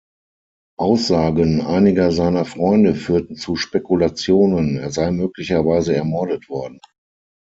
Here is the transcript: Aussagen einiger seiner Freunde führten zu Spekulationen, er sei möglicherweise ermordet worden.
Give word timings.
Aussagen 0.79 1.61
einiger 1.61 2.11
seiner 2.11 2.43
Freunde 2.45 2.95
führten 2.95 3.35
zu 3.35 3.55
Spekulationen, 3.55 4.77
er 4.77 4.89
sei 4.89 5.11
möglicherweise 5.11 5.95
ermordet 5.95 6.49
worden. 6.49 6.79